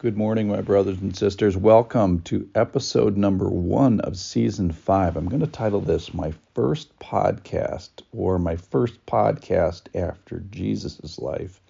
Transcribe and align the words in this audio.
Good 0.00 0.16
morning, 0.16 0.46
my 0.46 0.60
brothers 0.60 1.00
and 1.00 1.16
sisters. 1.16 1.56
Welcome 1.56 2.20
to 2.20 2.48
episode 2.54 3.16
number 3.16 3.48
one 3.48 3.98
of 4.02 4.16
season 4.16 4.70
five. 4.70 5.16
I'm 5.16 5.28
going 5.28 5.40
to 5.40 5.48
title 5.48 5.80
this 5.80 6.14
My 6.14 6.32
First 6.54 6.96
Podcast 7.00 8.02
or 8.12 8.38
My 8.38 8.54
First 8.54 9.04
Podcast 9.06 9.88
After 9.96 10.38
Jesus' 10.50 11.18
Life. 11.18 11.60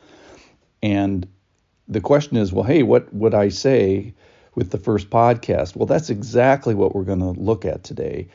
And 0.82 1.26
the 1.88 2.02
question 2.02 2.36
is, 2.36 2.52
well, 2.52 2.64
hey, 2.64 2.82
what 2.82 3.10
would 3.14 3.32
I 3.32 3.48
say 3.48 4.12
with 4.54 4.72
the 4.72 4.78
first 4.78 5.08
podcast? 5.08 5.74
Well, 5.74 5.86
that's 5.86 6.10
exactly 6.10 6.74
what 6.74 6.94
we're 6.94 7.04
going 7.04 7.20
to 7.20 7.40
look 7.40 7.64
at 7.64 7.82
today 7.82 8.28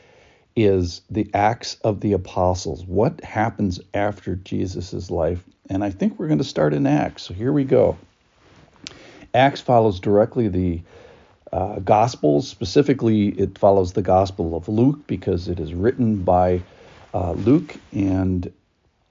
is 0.56 1.02
the 1.08 1.30
acts 1.34 1.76
of 1.84 2.00
the 2.00 2.14
apostles. 2.14 2.84
What 2.84 3.22
happens 3.22 3.78
after 3.94 4.34
Jesus' 4.34 5.08
life? 5.08 5.44
And 5.70 5.84
I 5.84 5.90
think 5.90 6.18
we're 6.18 6.26
going 6.26 6.38
to 6.38 6.44
start 6.44 6.74
in 6.74 6.84
Acts. 6.84 7.22
So 7.22 7.32
here 7.32 7.52
we 7.52 7.62
go. 7.62 7.96
Acts 9.34 9.60
follows 9.60 9.98
directly 9.98 10.48
the 10.48 10.82
uh, 11.52 11.80
Gospels. 11.80 12.48
Specifically, 12.48 13.28
it 13.28 13.58
follows 13.58 13.92
the 13.92 14.02
Gospel 14.02 14.56
of 14.56 14.68
Luke 14.68 15.06
because 15.06 15.48
it 15.48 15.58
is 15.58 15.74
written 15.74 16.22
by 16.22 16.62
uh, 17.12 17.32
Luke. 17.32 17.76
And 17.92 18.52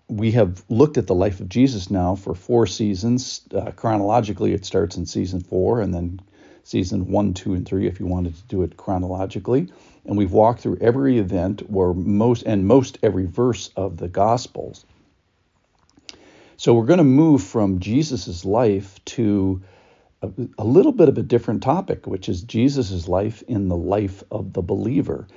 we 0.08 0.32
have 0.32 0.64
looked 0.70 0.98
at 0.98 1.08
the 1.08 1.16
life 1.16 1.40
of 1.40 1.50
Jesus 1.50 1.92
now 1.92 2.16
for 2.16 2.36
four 2.36 2.68
seasons. 2.68 3.42
Uh, 3.54 3.72
chronologically, 3.72 4.54
it 4.54 4.66
starts 4.66 4.96
in 4.96 5.06
season 5.06 5.42
four 5.42 5.82
and 5.82 5.94
then 5.94 6.22
season 6.64 7.12
one, 7.12 7.34
two, 7.34 7.54
and 7.54 7.68
three 7.68 7.88
if 7.88 8.00
you 8.00 8.06
wanted 8.06 8.36
to 8.36 8.44
do 8.44 8.64
it 8.64 8.78
chronologically. 8.78 9.70
And 10.06 10.18
we've 10.18 10.32
walked 10.32 10.62
through 10.62 10.78
every 10.82 11.20
event 11.20 11.64
or 11.72 11.94
most 11.94 12.44
and 12.44 12.66
most 12.68 12.98
every 13.04 13.26
verse 13.26 13.70
of 13.76 13.98
the 13.98 14.08
Gospels. 14.08 14.86
So 16.56 16.74
we're 16.74 16.86
going 16.86 17.00
to 17.00 17.04
move 17.04 17.44
from 17.44 17.80
Jesus' 17.80 18.46
life 18.46 19.04
to 19.06 19.62
a, 20.24 20.32
a 20.58 20.64
little 20.64 20.94
bit 20.94 21.10
of 21.10 21.18
a 21.18 21.24
different 21.24 21.62
topic, 21.62 22.08
which 22.08 22.30
is 22.30 22.42
Jesus' 22.42 23.08
life 23.08 23.44
in 23.48 23.68
the 23.68 23.76
life 23.78 24.24
of 24.32 24.54
the 24.54 24.62
believer. 24.62 25.28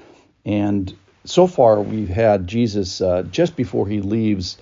And 0.44 0.96
so 1.24 1.46
far, 1.46 1.82
we've 1.82 2.08
had 2.08 2.46
Jesus 2.46 3.00
uh, 3.00 3.24
just 3.24 3.56
before 3.56 3.88
he 3.88 4.00
leaves, 4.00 4.58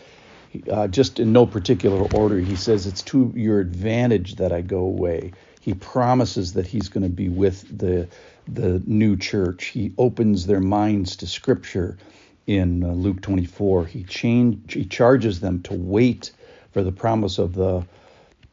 uh, 0.71 0.89
just 0.89 1.21
in 1.21 1.33
no 1.33 1.47
particular 1.47 2.03
order, 2.17 2.39
he 2.39 2.57
says, 2.57 2.87
It's 2.87 3.03
to 3.03 3.33
your 3.37 3.61
advantage 3.61 4.37
that 4.37 4.53
I 4.53 4.63
go 4.63 4.79
away. 4.81 5.33
He 5.61 5.75
promises 5.75 6.55
that 6.55 6.67
he's 6.67 6.89
going 6.89 7.05
to 7.05 7.11
be 7.11 7.29
with 7.29 7.79
the, 7.79 8.09
the 8.49 8.83
new 8.87 9.17
church. 9.17 9.67
He 9.67 9.93
opens 9.99 10.47
their 10.47 10.61
minds 10.61 11.17
to 11.17 11.27
Scripture 11.27 11.99
in 12.47 12.83
uh, 12.83 12.89
Luke 12.93 13.21
24. 13.21 13.87
He, 13.87 14.05
change, 14.05 14.73
he 14.73 14.85
charges 14.85 15.41
them 15.41 15.63
to 15.63 15.75
wait 15.75 16.33
for 16.73 16.83
the 16.83 16.93
promise 16.93 17.39
of 17.39 17.55
the 17.55 17.87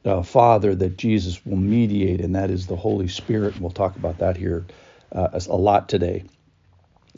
uh, 0.05 0.23
Father 0.23 0.73
that 0.75 0.97
Jesus 0.97 1.45
will 1.45 1.57
mediate, 1.57 2.21
and 2.21 2.35
that 2.35 2.49
is 2.49 2.67
the 2.67 2.75
Holy 2.75 3.07
Spirit. 3.07 3.59
We'll 3.59 3.71
talk 3.71 3.95
about 3.95 4.19
that 4.19 4.37
here 4.37 4.65
uh, 5.11 5.29
a 5.33 5.55
lot 5.55 5.89
today. 5.89 6.23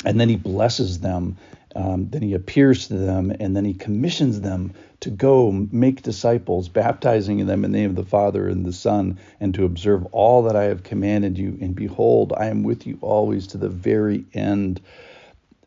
And 0.06 0.20
then 0.20 0.28
he 0.28 0.36
blesses 0.36 1.00
them, 1.00 1.38
um, 1.76 2.09
then 2.09 2.22
he 2.22 2.34
appears 2.34 2.88
to 2.89 2.95
them, 2.95 3.34
and 3.39 3.56
then 3.56 3.66
he 3.66 3.73
commissions 3.73 4.42
them 4.42 4.73
to 5.00 5.09
go 5.09 5.52
make 5.52 6.02
disciples, 6.02 6.70
baptizing 6.70 7.45
them 7.45 7.66
in 7.66 7.72
the 7.72 7.78
name 7.78 7.89
of 7.89 7.95
the 7.95 8.06
Father 8.06 8.48
and 8.48 8.66
the 8.66 8.73
Son, 8.73 9.20
and 9.39 9.54
to 9.56 9.66
observe 9.66 10.06
all 10.08 10.44
that 10.44 10.56
I 10.56 10.66
have 10.66 10.84
commanded 10.84 11.38
you. 11.38 11.58
And 11.61 11.76
behold, 11.76 12.34
I 12.36 12.48
am 12.48 12.64
with 12.64 12.86
you 12.86 12.98
always 13.02 13.48
to 13.48 13.58
the 13.58 13.70
very 13.70 14.26
end. 14.34 14.81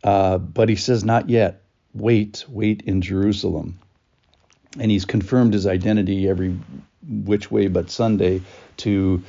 Uh, 0.05 0.39
but 0.39 0.69
he 0.69 0.77
says, 0.77 1.05
Not 1.05 1.29
yet. 1.29 1.63
Wait, 1.95 2.45
wait 2.49 2.83
in 2.83 3.01
Jerusalem. 3.01 3.79
And 4.79 4.91
he's 4.91 5.05
confirmed 5.05 5.55
his 5.55 5.67
identity 5.67 6.29
every 6.29 6.57
which 7.09 7.51
way 7.51 7.69
but 7.69 7.91
Sunday 7.91 8.43
to 8.79 9.23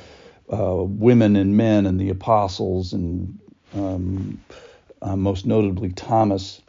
uh, 0.52 0.82
women 0.82 1.36
and 1.36 1.56
men 1.56 1.86
and 1.86 2.00
the 2.00 2.10
apostles 2.10 2.92
and 2.92 3.38
um, 3.74 4.40
uh, 5.00 5.16
most 5.16 5.46
notably 5.46 5.90
Thomas. 5.90 6.60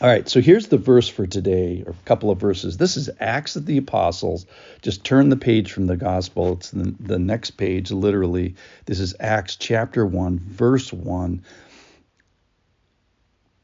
All 0.00 0.08
right, 0.08 0.26
so 0.26 0.40
here's 0.40 0.68
the 0.68 0.78
verse 0.78 1.08
for 1.08 1.26
today, 1.26 1.82
or 1.86 1.92
a 1.92 2.04
couple 2.06 2.30
of 2.30 2.38
verses. 2.40 2.78
This 2.78 2.96
is 2.96 3.10
Acts 3.20 3.56
of 3.56 3.66
the 3.66 3.76
Apostles. 3.76 4.46
Just 4.80 5.04
turn 5.04 5.28
the 5.28 5.36
page 5.36 5.72
from 5.72 5.86
the 5.86 5.96
Gospel. 5.96 6.54
It's 6.54 6.70
the, 6.70 6.94
the 6.98 7.18
next 7.18 7.52
page, 7.52 7.90
literally. 7.90 8.54
This 8.86 8.98
is 8.98 9.14
Acts 9.20 9.56
chapter 9.56 10.06
1, 10.06 10.38
verse 10.38 10.90
1. 10.90 11.42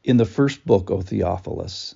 In 0.03 0.17
the 0.17 0.25
first 0.25 0.63
book, 0.63 0.91
O 0.91 1.01
Theophilus, 1.01 1.95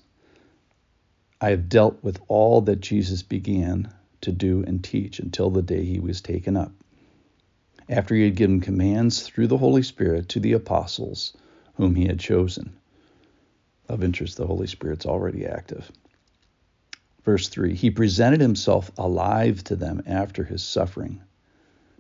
I 1.44 1.50
have 1.50 1.70
dealt 1.70 2.04
with 2.04 2.22
all 2.28 2.62
that 2.62 2.82
Jesus 2.82 3.24
began 3.24 3.92
to 4.22 4.32
do 4.32 4.64
and 4.68 4.84
teach 4.84 5.20
until 5.20 5.50
the 5.50 5.64
day 5.64 5.84
he 5.84 6.00
was 6.00 6.22
taken 6.22 6.56
up. 6.56 6.72
After 7.90 8.14
he 8.14 8.24
had 8.24 8.36
given 8.36 8.62
commands 8.62 9.24
through 9.24 9.48
the 9.48 9.58
Holy 9.58 9.82
Spirit 9.82 10.30
to 10.30 10.40
the 10.40 10.54
apostles 10.54 11.34
whom 11.74 11.96
he 11.96 12.06
had 12.06 12.20
chosen. 12.20 12.74
Of 13.90 14.04
interest, 14.04 14.38
the 14.38 14.46
Holy 14.46 14.68
Spirit's 14.68 15.08
already 15.08 15.48
active. 15.48 15.92
Verse 17.24 17.48
3 17.48 17.74
He 17.74 17.90
presented 17.90 18.40
himself 18.40 18.92
alive 18.96 19.64
to 19.64 19.76
them 19.76 20.04
after 20.06 20.44
his 20.44 20.62
suffering 20.62 21.22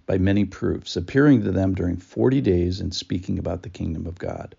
by 0.05 0.19
many 0.19 0.45
proofs, 0.45 0.95
appearing 0.95 1.41
to 1.43 1.51
them 1.51 1.73
during 1.73 1.97
40 1.97 2.41
days 2.41 2.79
and 2.79 2.93
speaking 2.93 3.39
about 3.39 3.63
the 3.63 3.69
kingdom 3.69 4.05
of 4.05 4.19
God. 4.19 4.55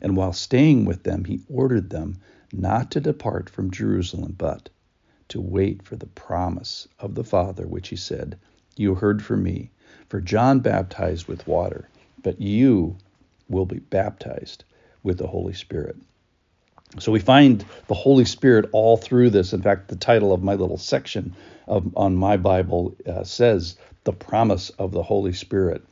And 0.00 0.16
while 0.16 0.32
staying 0.32 0.84
with 0.84 1.02
them, 1.04 1.24
he 1.24 1.40
ordered 1.48 1.90
them 1.90 2.16
not 2.52 2.90
to 2.92 3.00
depart 3.00 3.48
from 3.48 3.70
Jerusalem, 3.70 4.34
but 4.36 4.68
to 5.28 5.40
wait 5.40 5.82
for 5.82 5.96
the 5.96 6.06
promise 6.06 6.86
of 6.98 7.14
the 7.14 7.24
Father, 7.24 7.66
which 7.66 7.88
he 7.88 7.96
said, 7.96 8.38
You 8.76 8.94
heard 8.94 9.22
from 9.22 9.42
me. 9.42 9.70
For 10.08 10.20
John 10.20 10.60
baptized 10.60 11.26
with 11.26 11.46
water, 11.46 11.88
but 12.22 12.40
you 12.40 12.96
will 13.48 13.66
be 13.66 13.78
baptized 13.78 14.64
with 15.02 15.18
the 15.18 15.26
Holy 15.26 15.54
Spirit. 15.54 15.96
So 16.98 17.10
we 17.10 17.18
find 17.18 17.64
the 17.88 17.94
Holy 17.94 18.24
Spirit 18.24 18.68
all 18.72 18.96
through 18.96 19.30
this. 19.30 19.52
In 19.52 19.62
fact, 19.62 19.88
the 19.88 19.96
title 19.96 20.32
of 20.32 20.42
my 20.42 20.54
little 20.54 20.78
section 20.78 21.34
of, 21.66 21.96
on 21.96 22.14
my 22.14 22.36
Bible 22.36 22.94
uh, 23.06 23.24
says, 23.24 23.76
The 24.04 24.12
Promise 24.12 24.70
of 24.70 24.92
the 24.92 25.02
Holy 25.02 25.32
Spirit. 25.32 25.82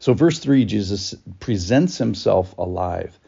So, 0.00 0.12
verse 0.12 0.38
3, 0.38 0.66
Jesus 0.66 1.14
presents 1.40 1.96
himself 1.96 2.56
alive 2.58 3.18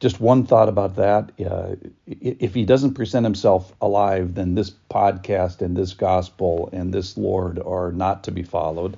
just 0.00 0.20
one 0.20 0.46
thought 0.46 0.68
about 0.68 0.96
that. 0.96 1.32
Uh, 1.44 1.74
if 2.06 2.54
he 2.54 2.64
doesn't 2.64 2.94
present 2.94 3.24
himself 3.24 3.72
alive, 3.80 4.34
then 4.34 4.54
this 4.54 4.70
podcast 4.90 5.60
and 5.60 5.76
this 5.76 5.92
gospel 5.92 6.68
and 6.72 6.92
this 6.92 7.16
Lord 7.16 7.58
are 7.58 7.90
not 7.90 8.24
to 8.24 8.30
be 8.30 8.42
followed. 8.42 8.96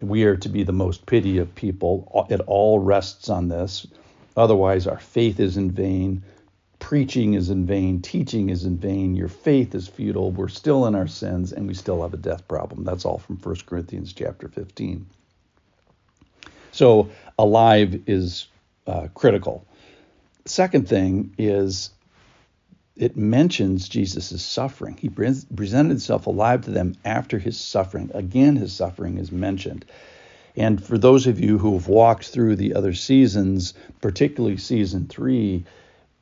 We 0.00 0.24
are 0.24 0.36
to 0.36 0.48
be 0.48 0.62
the 0.62 0.72
most 0.72 1.06
pity 1.06 1.38
of 1.38 1.54
people. 1.54 2.26
It 2.30 2.40
all 2.46 2.78
rests 2.78 3.28
on 3.28 3.48
this. 3.48 3.86
Otherwise, 4.36 4.86
our 4.86 4.98
faith 4.98 5.40
is 5.40 5.56
in 5.56 5.70
vain. 5.70 6.22
Preaching 6.78 7.34
is 7.34 7.50
in 7.50 7.66
vain. 7.66 8.00
Teaching 8.00 8.50
is 8.50 8.64
in 8.64 8.76
vain. 8.76 9.16
Your 9.16 9.28
faith 9.28 9.74
is 9.74 9.88
futile. 9.88 10.30
We're 10.30 10.48
still 10.48 10.86
in 10.86 10.94
our 10.94 11.08
sins 11.08 11.52
and 11.52 11.66
we 11.66 11.74
still 11.74 12.02
have 12.02 12.14
a 12.14 12.18
death 12.18 12.46
problem. 12.46 12.84
That's 12.84 13.04
all 13.04 13.18
from 13.18 13.36
1 13.36 13.56
Corinthians 13.66 14.12
chapter 14.12 14.48
15. 14.48 15.06
So, 16.72 17.08
alive 17.38 18.02
is 18.06 18.48
uh, 18.86 19.08
critical 19.14 19.66
second 20.46 20.88
thing 20.88 21.34
is 21.38 21.90
it 22.96 23.16
mentions 23.16 23.88
Jesus' 23.88 24.42
suffering. 24.42 24.96
He 24.96 25.08
presented 25.08 25.88
himself 25.88 26.26
alive 26.26 26.62
to 26.62 26.70
them 26.70 26.94
after 27.04 27.38
his 27.38 27.58
suffering. 27.58 28.10
Again, 28.14 28.56
his 28.56 28.72
suffering 28.72 29.18
is 29.18 29.32
mentioned. 29.32 29.84
And 30.56 30.82
for 30.82 30.96
those 30.96 31.26
of 31.26 31.40
you 31.40 31.58
who 31.58 31.74
have 31.74 31.88
walked 31.88 32.28
through 32.28 32.56
the 32.56 32.74
other 32.74 32.94
seasons, 32.94 33.74
particularly 34.00 34.56
season 34.56 35.06
three, 35.06 35.64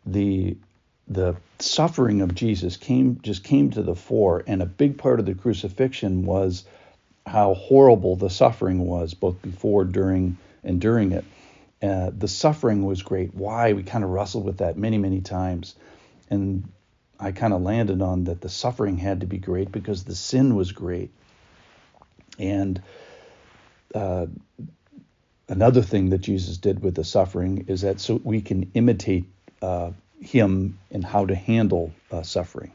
the 0.06 0.56
the 1.08 1.36
suffering 1.58 2.22
of 2.22 2.34
Jesus 2.34 2.76
came 2.76 3.20
just 3.22 3.44
came 3.44 3.70
to 3.72 3.82
the 3.82 3.94
fore, 3.94 4.42
and 4.46 4.62
a 4.62 4.66
big 4.66 4.96
part 4.96 5.20
of 5.20 5.26
the 5.26 5.34
crucifixion 5.34 6.24
was 6.24 6.64
how 7.26 7.54
horrible 7.54 8.16
the 8.16 8.30
suffering 8.30 8.86
was, 8.86 9.12
both 9.12 9.40
before, 9.42 9.84
during, 9.84 10.38
and 10.64 10.80
during 10.80 11.12
it. 11.12 11.24
Uh, 11.82 12.10
the 12.16 12.28
suffering 12.28 12.84
was 12.84 13.02
great. 13.02 13.34
Why? 13.34 13.72
We 13.72 13.82
kind 13.82 14.04
of 14.04 14.10
wrestled 14.10 14.44
with 14.44 14.58
that 14.58 14.76
many, 14.76 14.98
many 14.98 15.20
times. 15.20 15.74
And 16.30 16.70
I 17.18 17.32
kind 17.32 17.52
of 17.52 17.62
landed 17.62 18.00
on 18.02 18.24
that 18.24 18.40
the 18.40 18.48
suffering 18.48 18.96
had 18.98 19.20
to 19.20 19.26
be 19.26 19.38
great 19.38 19.72
because 19.72 20.04
the 20.04 20.14
sin 20.14 20.54
was 20.54 20.72
great. 20.72 21.10
And 22.38 22.80
uh, 23.94 24.26
another 25.48 25.82
thing 25.82 26.10
that 26.10 26.18
Jesus 26.18 26.56
did 26.56 26.82
with 26.82 26.94
the 26.94 27.04
suffering 27.04 27.64
is 27.68 27.82
that 27.82 28.00
so 28.00 28.20
we 28.22 28.40
can 28.40 28.70
imitate 28.74 29.24
uh, 29.60 29.90
him 30.20 30.78
in 30.90 31.02
how 31.02 31.26
to 31.26 31.34
handle 31.34 31.92
uh, 32.10 32.22
suffering. 32.22 32.72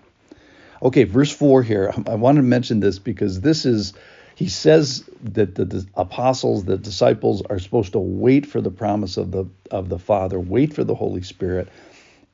Okay, 0.82 1.06
verse 1.06 1.32
4 1.32 1.64
here. 1.64 1.94
I 2.08 2.16
want 2.16 2.36
to 2.36 2.44
mention 2.44 2.80
this 2.80 3.00
because 3.00 3.42
this 3.42 3.66
is 3.66 3.94
he 4.38 4.50
says 4.50 5.04
that 5.24 5.56
the 5.56 5.84
apostles, 5.96 6.64
the 6.64 6.78
disciples, 6.78 7.42
are 7.50 7.58
supposed 7.58 7.94
to 7.94 8.00
wait 8.00 8.46
for 8.46 8.62
the 8.62 8.70
promise 8.70 9.18
of 9.18 9.32
the 9.32 9.46
of 9.72 9.90
the 9.90 9.98
Father, 9.98 10.40
wait 10.40 10.76
for 10.76 10.84
the 10.84 10.94
Holy 10.94 11.24
Spirit. 11.24 11.70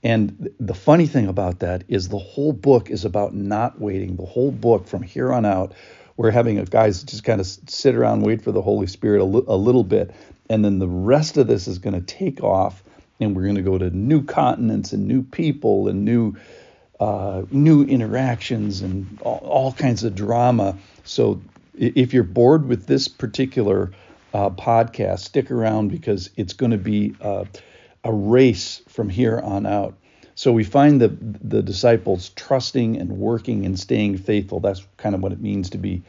And 0.03 0.49
the 0.59 0.73
funny 0.73 1.07
thing 1.07 1.29
about 1.29 1.59
that 1.59 1.85
is 1.87 2.09
the 2.09 2.19
whole 2.19 2.51
book 2.51 2.89
is 2.89 3.05
about 3.05 3.33
not 3.33 3.79
waiting. 3.79 4.17
The 4.17 4.25
whole 4.25 4.51
book 4.51 4.85
from 4.85 5.01
here 5.01 5.31
on 5.31 5.45
out, 5.45 5.71
we're 6.17 6.31
having 6.31 6.59
a 6.59 6.65
guys 6.65 7.03
just 7.03 7.23
kind 7.23 7.39
of 7.39 7.47
sit 7.47 7.95
around 7.95 8.23
wait 8.23 8.41
for 8.41 8.51
the 8.51 8.61
Holy 8.61 8.87
Spirit 8.87 9.21
a, 9.21 9.23
li- 9.23 9.45
a 9.47 9.55
little 9.55 9.85
bit, 9.85 10.13
and 10.49 10.65
then 10.65 10.79
the 10.79 10.89
rest 10.89 11.37
of 11.37 11.47
this 11.47 11.69
is 11.69 11.79
going 11.79 11.95
to 11.95 12.05
take 12.05 12.43
off, 12.43 12.83
and 13.21 13.33
we're 13.33 13.43
going 13.43 13.55
to 13.55 13.61
go 13.61 13.77
to 13.77 13.89
new 13.91 14.25
continents 14.25 14.91
and 14.91 15.07
new 15.07 15.23
people 15.23 15.87
and 15.87 16.03
new 16.03 16.35
uh, 16.99 17.43
new 17.49 17.83
interactions 17.83 18.81
and 18.81 19.19
all, 19.21 19.37
all, 19.37 19.73
kinds 19.73 20.03
of 20.03 20.15
drama. 20.15 20.77
So 21.03 21.41
if 21.75 22.13
you're 22.13 22.23
bored 22.23 22.67
with 22.67 22.85
this 22.85 23.07
particular 23.07 23.91
uh, 24.33 24.49
podcast, 24.49 25.19
stick 25.19 25.51
around 25.51 25.89
because 25.89 26.29
it's 26.37 26.53
going 26.53 26.71
to 26.71 26.77
be 26.77 27.15
uh, 27.21 27.45
a 28.03 28.13
race 28.13 28.81
from 28.87 29.09
here 29.09 29.39
on 29.39 29.65
out. 29.65 29.95
So 30.35 30.51
we 30.51 30.63
find 30.63 30.99
the 30.99 31.09
the 31.09 31.61
disciples 31.61 32.29
trusting 32.29 32.97
and 32.97 33.11
working 33.17 33.65
and 33.65 33.79
staying 33.79 34.17
faithful. 34.17 34.59
That's 34.59 34.85
kind 34.97 35.13
of 35.13 35.21
what 35.21 35.31
it 35.31 35.39
means 35.39 35.69
to 35.71 35.77
be 35.77 36.01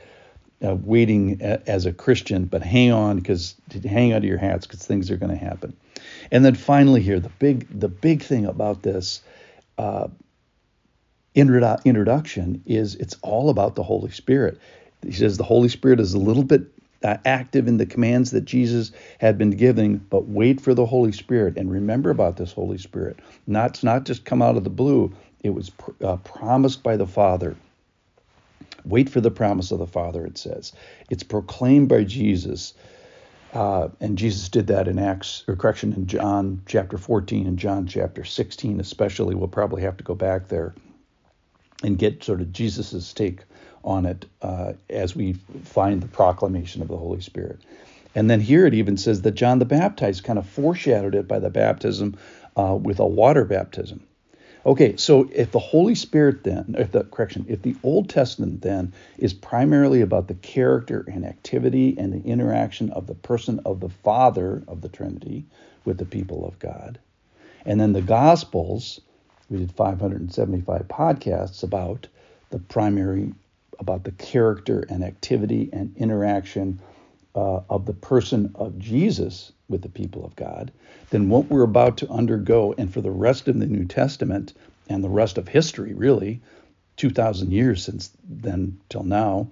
uh, 0.65 0.77
waiting 0.77 1.43
a, 1.43 1.61
as 1.69 1.85
a 1.85 1.93
Christian. 1.93 2.47
But 2.47 2.63
hang 2.63 2.91
on, 2.91 3.17
because 3.17 3.55
hang 3.85 4.15
on 4.15 4.23
to 4.23 4.27
your 4.27 4.39
hats, 4.39 4.67
because 4.67 4.87
things 4.87 5.11
are 5.11 5.19
going 5.19 5.39
to 5.39 5.45
happen. 5.45 5.77
And 6.31 6.45
then 6.45 6.55
finally, 6.55 7.03
here 7.03 7.21
the 7.21 7.29
big 7.29 7.67
the 7.79 7.89
big 7.89 8.23
thing 8.23 8.47
about 8.47 8.83
this 8.83 9.21
uh, 9.77 10.09
introdu- 11.37 11.85
introduction 11.85 12.63
is 12.65 12.95
it's 12.95 13.17
all 13.23 13.51
about 13.51 13.75
the 13.75 13.83
Holy 13.83 14.11
Spirit. 14.11 14.59
He 15.05 15.13
says 15.13 15.37
the 15.37 15.45
Holy 15.45 15.69
Spirit 15.69 16.01
is 16.01 16.15
a 16.15 16.19
little 16.19 16.45
bit 16.45 16.63
uh, 17.03 17.19
active 17.25 17.69
in 17.69 17.77
the 17.77 17.87
commands 17.87 18.31
that 18.31 18.45
Jesus 18.45 18.91
had 19.21 19.37
been 19.37 19.51
giving, 19.51 19.99
but 19.99 20.27
wait 20.27 20.61
for 20.61 20.75
the 20.75 20.87
Holy 20.87 21.13
Spirit 21.13 21.57
and 21.57 21.71
remember 21.71 22.11
about 22.11 22.37
this 22.37 22.53
Holy 22.53 22.79
Spirit. 22.79 23.19
Not 23.47 23.83
not 23.85 24.05
just 24.05 24.25
come 24.25 24.43
out 24.43 24.57
of 24.57 24.65
the 24.65 24.71
blue. 24.71 25.13
It 25.43 25.51
was 25.51 25.71
pr- 25.71 25.91
uh, 26.03 26.17
promised 26.19 26.83
by 26.83 26.97
the 26.97 27.07
Father. 27.07 27.55
Wait 28.87 29.11
for 29.11 29.21
the 29.21 29.31
promise 29.31 29.71
of 29.71 29.79
the 29.79 29.87
Father. 29.87 30.25
It 30.25 30.39
says 30.39 30.73
it's 31.11 31.23
proclaimed 31.23 31.89
by 31.89 32.05
Jesus. 32.05 32.75
Uh, 33.53 33.89
and 34.01 34.19
Jesus 34.19 34.49
did 34.49 34.67
that 34.67 34.89
in 34.89 34.99
Acts, 34.99 35.45
or 35.47 35.55
correction, 35.55 35.93
in 35.93 36.07
John 36.09 36.61
chapter 36.67 36.99
14 36.99 37.47
and 37.47 37.57
John 37.57 37.87
chapter 37.87 38.25
16, 38.25 38.81
especially. 38.81 39.37
We'll 39.37 39.47
probably 39.47 39.83
have 39.83 39.97
to 39.99 40.05
go 40.05 40.17
back 40.17 40.49
there 40.49 40.75
and 41.85 41.97
get 41.97 42.25
sort 42.25 42.41
of 42.41 42.53
Jesus's 42.53 43.13
take 43.13 43.43
on 43.85 44.07
it 44.07 44.27
uh, 44.43 44.73
as 44.91 45.15
we 45.15 45.35
find 45.65 46.03
the 46.03 46.09
proclamation 46.09 46.83
of 46.83 46.89
the 46.89 46.97
Holy 46.97 47.21
Spirit. 47.21 47.61
And 48.15 48.31
then 48.31 48.41
here 48.41 48.67
it 48.67 48.75
even 48.75 48.97
says 48.97 49.23
that 49.23 49.33
John 49.33 49.59
the 49.59 49.65
Baptist 49.65 50.25
kind 50.25 50.39
of 50.39 50.49
foreshadowed 50.49 51.15
it 51.15 51.29
by 51.29 51.39
the 51.39 51.51
baptism 51.51 52.17
uh, 52.57 52.77
with 52.81 52.99
a 53.01 53.07
water 53.07 53.45
baptism. 53.45 54.07
Okay, 54.67 54.97
so 54.97 55.29
if 55.31 55.51
the 55.51 55.59
Holy 55.59 55.95
Spirit 55.95 56.45
then, 56.45 56.75
if 56.79 56.93
the 56.93 57.05
correction, 57.05 57.45
if 57.49 57.61
the 57.61 57.77
Old 57.83 58.09
Testament 58.09 58.63
then 58.63 58.95
is 59.19 59.35
primarily 59.35 60.01
about 60.01 60.29
the 60.29 60.35
character 60.35 61.05
and 61.07 61.27
activity 61.27 61.95
and 61.99 62.15
the 62.15 62.27
interaction 62.27 62.89
of 62.91 63.07
the 63.07 63.15
person 63.15 63.61
of 63.67 63.81
the 63.81 63.91
Father 63.91 64.63
of 64.67 64.81
the 64.81 64.89
Trinity 64.89 65.45
with 65.85 65.99
the 65.99 66.07
people 66.07 66.47
of 66.47 66.59
God, 66.61 66.99
and 67.67 67.79
then 67.79 67.93
the 67.93 68.01
Gospels, 68.01 69.01
we 69.51 69.59
did 69.59 69.73
575 69.73 70.89
podcasts 70.89 71.63
about 71.63 72.07
the 72.49 72.59
primary 72.59 73.35
about 73.79 74.05
the 74.05 74.13
character 74.13 74.85
and 74.89 75.05
activity 75.05 75.71
and 75.73 75.97
interaction 75.97 76.81
uh, 77.35 77.61
of 77.69 77.87
the 77.87 77.93
person 77.93 78.53
of 78.55 78.79
Jesus 78.79 79.53
with 79.69 79.83
the 79.83 79.89
people 79.89 80.25
of 80.25 80.37
God, 80.37 80.71
then 81.11 81.29
what 81.29 81.51
we're 81.51 81.63
about 81.63 81.99
to 81.99 82.09
undergo, 82.09 82.75
and 82.77 82.93
for 82.93 83.01
the 83.01 83.11
rest 83.11 83.49
of 83.49 83.59
the 83.59 83.67
New 83.67 83.85
Testament 83.85 84.55
and 84.89 85.03
the 85.03 85.09
rest 85.09 85.39
of 85.39 85.49
history, 85.49 85.95
really, 85.95 86.41
2,000 86.97 87.51
years 87.51 87.83
since 87.85 88.11
then 88.29 88.79
till 88.89 89.03
now, 89.03 89.49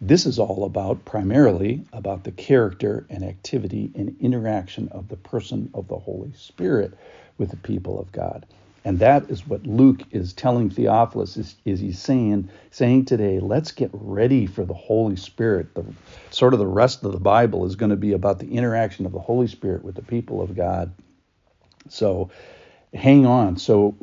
this 0.00 0.26
is 0.26 0.38
all 0.38 0.64
about 0.64 1.04
primarily 1.04 1.84
about 1.92 2.22
the 2.22 2.30
character 2.30 3.04
and 3.10 3.24
activity 3.24 3.90
and 3.96 4.16
interaction 4.20 4.88
of 4.88 5.08
the 5.08 5.16
person 5.16 5.70
of 5.74 5.88
the 5.88 5.98
Holy 5.98 6.32
Spirit 6.34 6.94
with 7.36 7.50
the 7.50 7.56
people 7.56 7.98
of 7.98 8.12
God. 8.12 8.46
And 8.84 9.00
that 9.00 9.28
is 9.28 9.46
what 9.46 9.66
Luke 9.66 10.02
is 10.12 10.32
telling 10.32 10.70
Theophilus 10.70 11.36
is, 11.36 11.56
is 11.64 11.80
he's 11.80 11.98
saying 11.98 12.48
saying 12.70 13.06
today, 13.06 13.40
let's 13.40 13.72
get 13.72 13.90
ready 13.92 14.46
for 14.46 14.64
the 14.64 14.74
Holy 14.74 15.16
Spirit. 15.16 15.74
The 15.74 15.84
sort 16.30 16.54
of 16.54 16.58
the 16.58 16.66
rest 16.66 17.04
of 17.04 17.12
the 17.12 17.20
Bible 17.20 17.66
is 17.66 17.76
going 17.76 17.90
to 17.90 17.96
be 17.96 18.12
about 18.12 18.38
the 18.38 18.50
interaction 18.50 19.04
of 19.04 19.12
the 19.12 19.18
Holy 19.18 19.48
Spirit 19.48 19.84
with 19.84 19.94
the 19.94 20.02
people 20.02 20.40
of 20.40 20.54
God. 20.54 20.92
So 21.88 22.30
hang 22.94 23.26
on. 23.26 23.56
So 23.56 23.96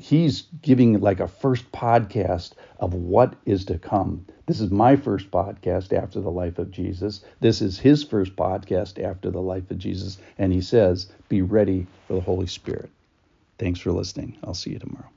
he's 0.00 0.42
giving 0.62 1.00
like 1.00 1.20
a 1.20 1.28
first 1.28 1.70
podcast 1.72 2.52
of 2.78 2.94
what 2.94 3.34
is 3.44 3.64
to 3.66 3.78
come. 3.78 4.26
This 4.46 4.60
is 4.60 4.70
my 4.70 4.96
first 4.96 5.30
podcast 5.30 5.92
after 5.92 6.20
the 6.20 6.30
life 6.30 6.58
of 6.58 6.70
Jesus. 6.70 7.22
This 7.40 7.60
is 7.60 7.78
his 7.78 8.02
first 8.02 8.34
podcast 8.36 9.02
after 9.02 9.30
the 9.30 9.42
life 9.42 9.70
of 9.70 9.78
Jesus. 9.78 10.18
And 10.38 10.52
he 10.52 10.62
says, 10.62 11.12
be 11.28 11.42
ready 11.42 11.86
for 12.06 12.14
the 12.14 12.20
Holy 12.20 12.46
Spirit. 12.46 12.90
Thanks 13.58 13.80
for 13.80 13.92
listening. 13.92 14.38
I'll 14.44 14.54
see 14.54 14.70
you 14.70 14.78
tomorrow. 14.78 15.10